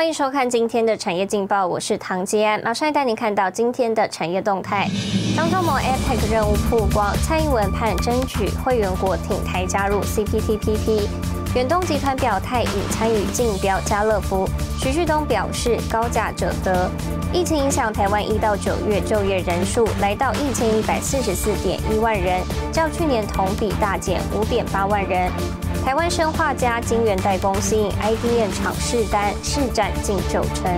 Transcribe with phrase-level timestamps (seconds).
[0.00, 4.88] 欢迎收看今天的产业劲报，我是唐吉安，马上带您看到今天的产业动态。
[5.36, 11.06] 张忠谋 APEC 任务曝光，蔡英文盼争取会员国挺台加入 CPTPP。
[11.54, 14.48] 远东集团表态已参与竞标家乐福，
[14.78, 16.90] 徐旭东表示高价者得。
[17.30, 22.40] 疫情影响台湾一到九月就业人数来到一千一百四十四点一万人，
[22.72, 25.30] 较去年同比大减五点八万人。
[25.84, 30.70] 台湾生化家晶圆代工吸引 IDM 厂试单，市占近九成。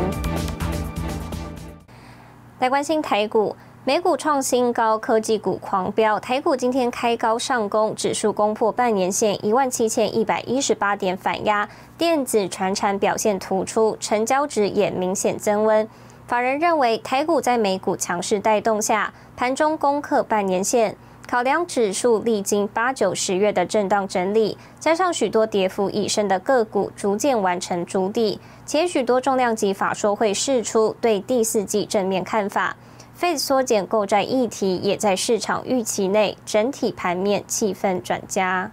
[2.61, 3.55] 来关心台股。
[3.85, 6.21] 美股创新高，科技股狂飙。
[6.21, 15.87] 台股今天开高上攻，指数攻破半年线一万七千一百一十八点反压，电子、传产表现突出，成交值也明显增温。
[16.29, 20.97] 法人认为，台股在美股强势带动下，盘中攻克半年线。
[21.27, 32.77] 考量指数历经八九十月的震荡整理，加上许多跌幅已深的个股逐渐完成筑底，且许多重量级法说会释出对第四季正面看法。
[33.15, 38.71] 费缩减购债议题也在市场预期内，整体盘面气氛转佳。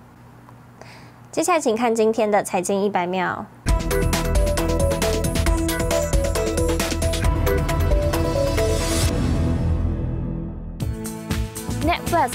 [1.31, 3.45] 接下来，请看今天的财经一百秒。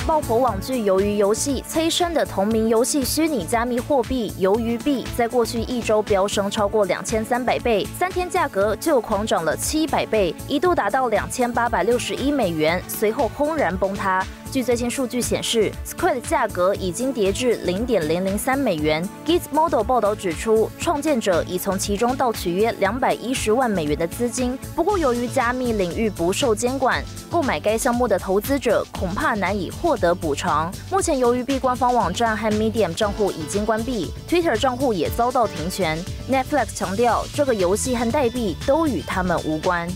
[0.06, 14.24] 爆火网剧《鱿鱼游戏》催生的同名游戏虚拟加密货币“鱿鱼币”，在过去一周飙升超过两千三百倍，三天价格就狂涨了七百倍，一度达到两千八百六十一美元，随后轰然崩塌。
[14.54, 19.04] 据最新数据显示，Squid 价格已经跌至零点零零三美元。
[19.26, 24.56] Gizmodo 报道指出，创建者已从其中盗取约两百一十万美元的资金。
[24.76, 30.72] 不过，由于加密领域不受监管，购买该项目的投资者恐怕难以获得补偿。
[30.88, 35.98] 目前，由于币官方网站和 Medium 账户已经关闭，Twitter 账户也遭到停权。
[36.30, 39.88] Netflix 强调，这个游戏和代币都与他们无关。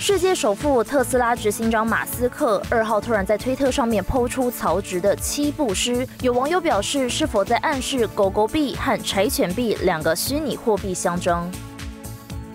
[0.00, 11.50] 世界首富特斯拉执行长马斯克二号突然在推特上面抛出曹植的七步诗，有网友表示是否在暗示狗狗币和柴犬币两个虚拟货币相争？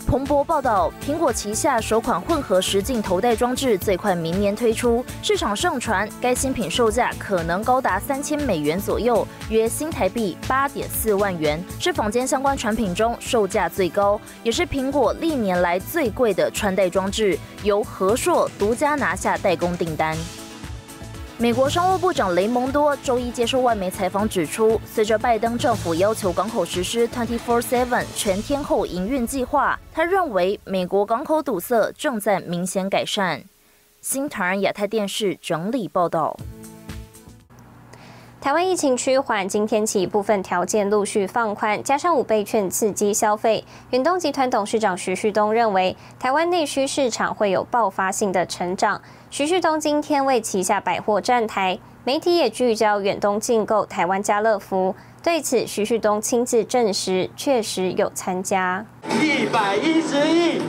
[0.06, 20.16] 彭博报道，苹果旗下首款混合实境头戴装置最快明年推出，市场上传该新品售价可能高达三千美元左右，约新台币八点四万元，是坊间相关产品中售价最高，也是苹果历年来最贵的穿戴装置，由和硕独家拿下代工订单。
[21.40, 33.44] 美国商务部长雷蒙多周一接受外媒采访指出，随着拜登政府要求港口实施 Twenty Four Seven 全天候营运计划，他认为美国港口堵塞正在明显改善。
[34.00, 36.38] 新唐人亚太电视整理报道。
[38.44, 43.64] 台湾疫情趋缓，今天起部分条件陆续放宽，加上五倍券刺激消费。
[43.92, 49.02] 远东集团董事长徐旭东认为，台湾内需市场会有爆发性的成长。
[49.30, 54.94] 徐旭东今天为旗下百货站台，媒体也聚焦远东进购台湾家乐福。
[55.24, 58.86] 对此，徐旭东亲自证实，确实有参加。
[59.22, 60.62] 一百一十亿。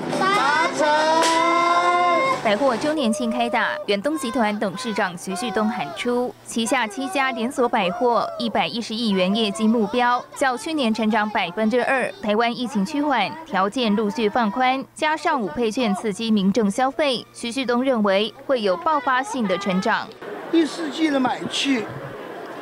[2.54, 12.08] 百货周年庆开打，远东集团董事长徐旭东喊出，旗下七家连锁百货一百一十亿元业绩目标，较去年成长百分之二。
[12.22, 20.06] 台湾疫情趋缓，条件陆续放宽，加上五配券刺激民众消费，徐旭东认为会有爆发性的成长。
[20.52, 21.82] 第四季的买气，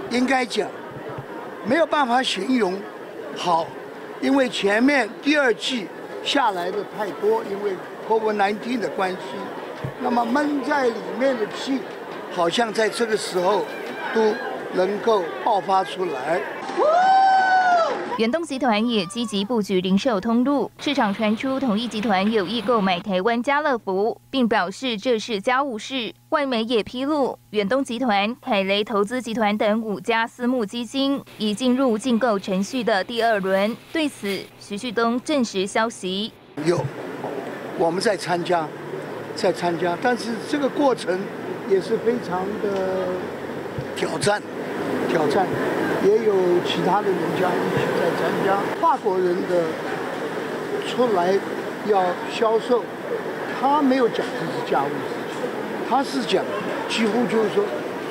[0.09, 0.67] 应该讲
[1.67, 2.81] 没有办法形容
[3.37, 3.67] 好，
[4.23, 5.87] 因为前面第二季
[6.25, 7.75] 下来的太多，因为
[8.09, 9.19] COVID-19 的关系。
[10.03, 11.79] 那么闷在里面的气，
[12.33, 13.65] 好像在这个时候
[14.13, 14.35] 都
[14.75, 16.41] 能够爆发出来。
[18.19, 26.13] 远东集团也积极布局零售通路，市场传出统一集团有意购买台湾家乐福，并表示这是家务事。
[26.31, 33.75] 外媒也披露，远东集团、凯雷投资集团等五家私募基金已进入竞购程序的第二轮。
[33.93, 36.33] 对此，徐旭东证实消息：
[36.67, 36.85] 有，
[37.79, 38.67] 我们在参加。
[39.35, 41.19] 在参加，但是这个过程
[41.69, 43.07] 也是非常的
[43.97, 44.41] 挑战，
[45.09, 45.47] 挑战，
[46.05, 46.35] 也有
[46.65, 48.59] 其他的人家一起在参加。
[48.81, 49.65] 法国人的
[50.87, 51.35] 出来
[51.87, 52.83] 要销售，
[53.61, 55.45] 他没有讲这是家务事情，
[55.89, 56.45] 他是讲
[56.89, 57.65] 几乎就是说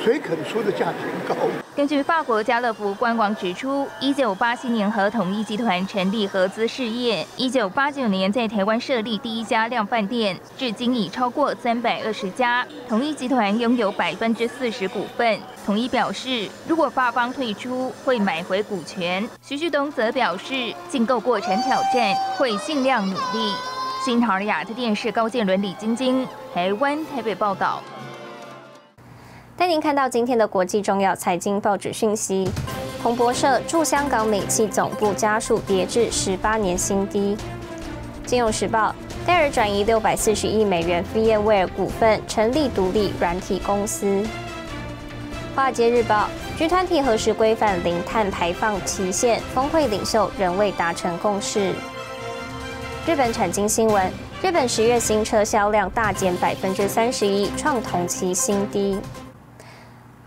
[0.03, 0.95] 谁肯出的价钱
[1.27, 1.35] 高？
[1.75, 12.65] 根据法国家乐福官网指出，一九八七年和统一集团成立合资事业，一九八九年在台湾设立第一家量饭店，至今已超过三百二十家。
[12.89, 15.39] 统一集团拥有百分之四十股份。
[15.65, 19.27] 统一表示，如果法方退出，会买回股权。
[19.43, 23.53] 徐旭东则表示，竞购过程挑战，会尽量努力。
[24.03, 27.81] 新唐人亚特电视高建伦、李晶晶，台湾台北报道。
[29.57, 32.49] 带您看到今天的国际重要财经报纸讯息：
[33.01, 37.37] 彭博社驻香港美企总部家数跌至十八年新低。
[38.25, 38.95] 金融时报
[39.25, 44.25] 戴尔转移六百四十亿美元 VMware 股份，成立独立软体公司。
[45.55, 46.27] 华尔街日报
[46.57, 49.39] G 团体何时规范零碳排放期限？
[49.53, 51.73] 峰会领袖仍未达成共识。
[53.05, 54.11] 日本产经新闻：
[54.41, 58.97] 日本十月新车销量大减百分之三十一，创同期新低。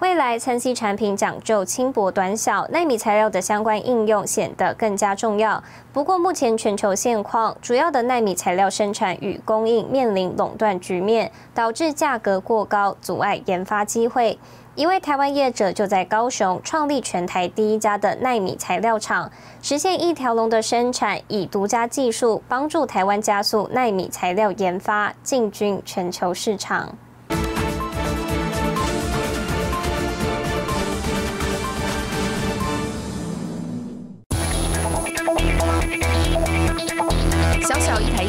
[0.05, 5.65] 未来三 C 产品讲究轻薄短小，纳米材料的相关应用显得更加重要。
[5.95, 14.39] 不过，目前全球现况，主要的纳米材料生产与供应面临垄断局面，导致价格过高，阻碍研发机会。
[14.75, 26.95] 一位台湾业者就在高雄创立全台第一家的纳米材料厂，实现一条龙的生产，以独家技术帮助台湾加速纳米材料研发，进军全球市场。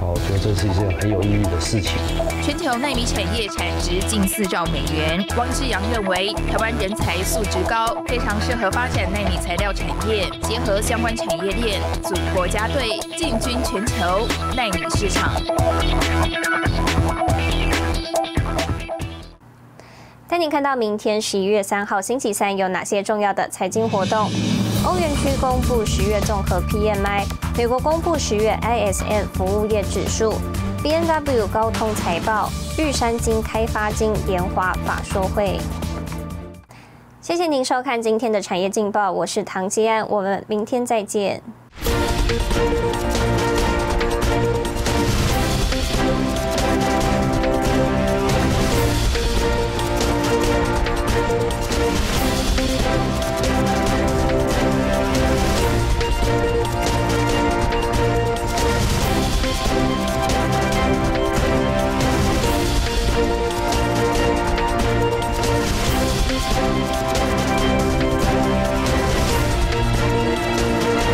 [0.00, 1.92] 好，我觉得这是一件很有意义的事情。
[2.42, 5.22] 全球纳米产业产值近四兆美元。
[5.36, 14.26] 汪志阳认为，台湾人才素质高，非常适合发展纳米材料产业，结合相关产业链，组国家队，进军全球
[14.56, 15.34] 纳米市场。
[20.26, 24.30] 带您看到明天十一月三号星期三有哪些重要的财经活动。
[24.90, 27.24] 欧元区公布十月综合 PMI，
[27.56, 30.34] 美国公布十月 ISM 服务业指数
[30.82, 35.60] ，BNW 高通财报，玉山金开发金联华法说会。
[37.20, 41.40] 谢谢您收看今天的产业劲报，我是唐吉安，我们明天再见。